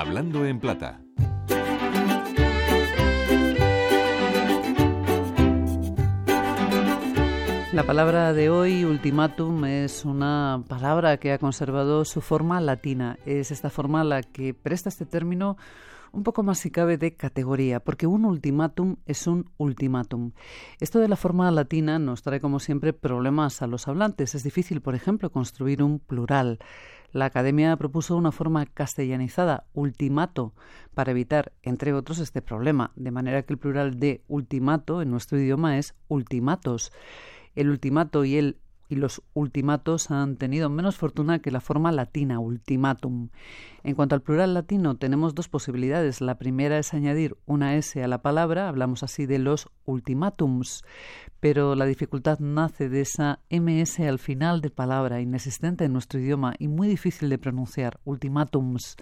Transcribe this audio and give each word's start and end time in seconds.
Hablando 0.00 0.46
en 0.46 0.58
plata. 0.60 1.02
La 7.74 7.82
palabra 7.84 8.32
de 8.32 8.48
hoy, 8.48 8.86
ultimátum, 8.86 9.66
es 9.66 10.06
una 10.06 10.64
palabra 10.66 11.18
que 11.18 11.32
ha 11.32 11.38
conservado 11.38 12.06
su 12.06 12.22
forma 12.22 12.62
latina. 12.62 13.18
Es 13.26 13.50
esta 13.50 13.68
forma 13.68 14.02
la 14.02 14.22
que 14.22 14.54
presta 14.54 14.88
este 14.88 15.04
término 15.04 15.58
un 16.12 16.22
poco 16.22 16.42
más 16.42 16.58
si 16.58 16.70
cabe 16.70 16.96
de 16.96 17.14
categoría, 17.14 17.80
porque 17.80 18.06
un 18.06 18.24
ultimátum 18.24 18.96
es 19.04 19.26
un 19.26 19.50
ultimátum. 19.58 20.32
Esto 20.80 20.98
de 20.98 21.08
la 21.08 21.16
forma 21.16 21.50
latina 21.50 21.98
nos 21.98 22.22
trae 22.22 22.40
como 22.40 22.58
siempre 22.58 22.94
problemas 22.94 23.60
a 23.60 23.66
los 23.66 23.86
hablantes. 23.86 24.34
Es 24.34 24.44
difícil, 24.44 24.80
por 24.80 24.94
ejemplo, 24.94 25.30
construir 25.30 25.82
un 25.82 25.98
plural. 25.98 26.58
La 27.12 27.24
Academia 27.24 27.76
propuso 27.76 28.16
una 28.16 28.30
forma 28.30 28.66
castellanizada, 28.66 29.66
ultimato, 29.72 30.54
para 30.94 31.10
evitar, 31.10 31.52
entre 31.62 31.92
otros, 31.92 32.18
este 32.20 32.40
problema, 32.40 32.92
de 32.94 33.10
manera 33.10 33.42
que 33.42 33.52
el 33.52 33.58
plural 33.58 33.98
de 33.98 34.22
ultimato 34.28 35.02
en 35.02 35.10
nuestro 35.10 35.38
idioma 35.38 35.76
es 35.78 35.96
ultimatos. 36.06 36.92
El 37.56 37.68
ultimato 37.68 38.24
y 38.24 38.36
el 38.36 38.58
y 38.90 38.96
los 38.96 39.22
ultimatos 39.34 40.10
han 40.10 40.36
tenido 40.36 40.68
menos 40.68 40.96
fortuna 40.96 41.38
que 41.38 41.52
la 41.52 41.60
forma 41.60 41.92
latina, 41.92 42.40
ultimatum. 42.40 43.28
En 43.84 43.94
cuanto 43.94 44.16
al 44.16 44.22
plural 44.22 44.52
latino, 44.52 44.96
tenemos 44.96 45.34
dos 45.36 45.48
posibilidades. 45.48 46.20
La 46.20 46.38
primera 46.38 46.76
es 46.76 46.92
añadir 46.92 47.36
una 47.46 47.76
S 47.76 48.02
a 48.02 48.08
la 48.08 48.20
palabra, 48.20 48.68
hablamos 48.68 49.04
así 49.04 49.26
de 49.26 49.38
los 49.38 49.68
ultimatums, 49.84 50.82
pero 51.38 51.76
la 51.76 51.86
dificultad 51.86 52.40
nace 52.40 52.88
de 52.88 53.02
esa 53.02 53.38
MS 53.48 54.00
al 54.00 54.18
final 54.18 54.60
de 54.60 54.70
palabra, 54.70 55.20
inexistente 55.20 55.84
en 55.84 55.92
nuestro 55.92 56.18
idioma 56.18 56.54
y 56.58 56.66
muy 56.66 56.88
difícil 56.88 57.28
de 57.30 57.38
pronunciar, 57.38 58.00
ultimatums. 58.04 58.96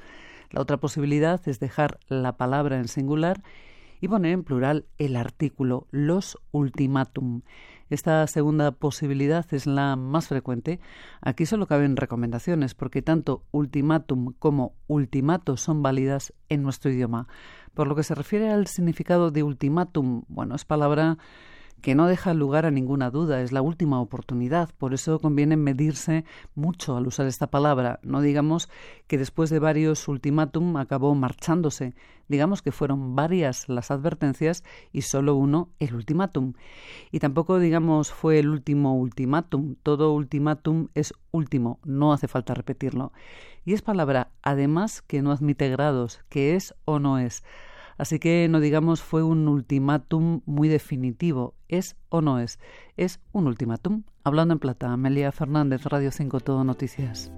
La 0.51 0.61
otra 0.61 0.77
posibilidad 0.77 1.41
es 1.49 1.61
dejar 1.61 1.99
la 2.09 2.37
palabra 2.37 2.79
en 2.79 2.89
singular 2.89 3.43
y 4.01 4.09
poner 4.09 4.33
en 4.33 4.45
plural 4.45 4.87
el 4.99 5.17
artículo 5.17 5.87
los 5.91 6.39
ultimatum. 6.53 7.43
Esta 7.91 8.27
segunda 8.27 8.73
posibilidad 8.73 9.47
es 9.53 9.67
la 9.67 9.97
más 9.97 10.29
frecuente. 10.29 10.81
Aquí 11.21 11.47
solo 11.47 11.67
caben 11.67 11.97
recomendaciones 11.97 12.75
porque 12.75 13.03
tanto 13.03 13.45
ultimatum 13.51 14.35
como 14.39 14.75
ultimato 14.87 15.57
son 15.57 15.83
válidas 15.83 16.35
en 16.49 16.63
nuestro 16.63 16.91
idioma. 16.91 17.29
Por 17.75 17.87
lo 17.87 17.97
que 17.97 18.03
se 18.03 18.15
refiere 18.15 18.51
al 18.51 18.67
significado 18.67 19.31
de 19.31 19.43
ultimatum, 19.43 20.25
bueno, 20.29 20.55
es 20.55 20.65
palabra 20.65 21.19
que 21.81 21.95
no 21.95 22.07
deja 22.07 22.35
lugar 22.35 22.67
a 22.67 22.71
ninguna 22.71 23.11
duda, 23.11 23.41
es 23.43 23.53
la 23.53 23.63
última 23.63 24.01
oportunidad, 24.01 24.71
por 24.79 24.95
eso 24.95 25.19
conviene 25.21 25.57
medirse 25.57 26.25
mucho 26.55 26.97
al 26.97 27.07
usar 27.07 27.27
esta 27.27 27.49
palabra, 27.49 28.01
no 28.03 28.21
digamos 28.21 28.69
que 29.07 29.19
después 29.19 29.51
de 29.51 29.59
varios 29.59 30.09
ultimátum 30.09 30.77
acabó 30.77 31.15
marchándose, 31.15 31.95
digamos 32.29 32.63
que 32.63 32.73
fueron 32.73 33.15
varias 33.15 33.69
las 33.69 33.91
advertencias 33.91 34.65
y 34.93 35.03
solo 35.03 35.35
uno 35.35 35.71
el 35.79 35.95
ultimátum. 35.95 36.53
Y 37.11 37.21
tampoco 37.21 37.59
digamos 37.59 38.13
fue 38.13 38.39
el 38.39 38.49
último 38.49 38.97
ultimátum, 38.97 39.77
todo 39.83 40.13
ultimátum 40.13 40.89
es 40.95 41.15
último, 41.31 41.79
no 41.85 42.13
hace 42.13 42.29
falta 42.29 42.55
repetirlo. 42.55 43.13
Y 43.65 43.75
es 43.75 43.83
palabra 43.83 44.31
además 44.43 45.03
que 45.03 45.23
no 45.23 45.33
admite 45.33 45.69
grados, 45.69 46.21
que 46.29 46.55
es 46.55 46.75
o 46.85 46.99
no 46.99 47.19
es. 47.19 47.43
Así 47.99 48.19
que 48.19 48.49
no 48.49 48.61
digamos 48.61 49.03
fue 49.03 49.23
un 49.23 49.47
ultimátum 49.49 50.41
muy 50.47 50.69
definitivo. 50.69 51.55
¿Es 51.69 51.97
o 52.09 52.23
no 52.23 52.39
es? 52.39 52.59
Es 52.97 53.21
un 53.33 53.47
ultimátum. 53.47 54.05
Hablando 54.25 54.55
en 54.55 54.61
plata, 54.61 54.93
Amelia 54.93 55.33
Fernández, 55.33 55.85
Radio 55.85 56.11
5 56.11 56.41
Todo 56.41 56.65
Noticias. 56.65 57.33